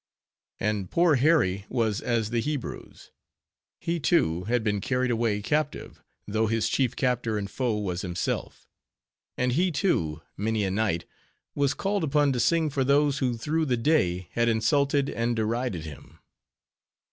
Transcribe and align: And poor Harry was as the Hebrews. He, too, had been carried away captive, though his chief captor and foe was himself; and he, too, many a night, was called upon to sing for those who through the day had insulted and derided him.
And 0.59 0.89
poor 0.89 1.13
Harry 1.13 1.67
was 1.69 2.01
as 2.01 2.31
the 2.31 2.41
Hebrews. 2.41 3.11
He, 3.79 3.99
too, 3.99 4.45
had 4.45 4.63
been 4.63 4.81
carried 4.81 5.11
away 5.11 5.43
captive, 5.43 6.01
though 6.27 6.47
his 6.47 6.67
chief 6.67 6.95
captor 6.95 7.37
and 7.37 7.47
foe 7.47 7.77
was 7.77 8.01
himself; 8.01 8.65
and 9.37 9.51
he, 9.51 9.69
too, 9.71 10.23
many 10.35 10.63
a 10.63 10.71
night, 10.71 11.05
was 11.53 11.75
called 11.75 12.03
upon 12.03 12.31
to 12.33 12.39
sing 12.39 12.71
for 12.71 12.83
those 12.83 13.19
who 13.19 13.37
through 13.37 13.67
the 13.67 13.77
day 13.77 14.27
had 14.31 14.49
insulted 14.49 15.07
and 15.07 15.35
derided 15.35 15.83
him. 15.85 16.17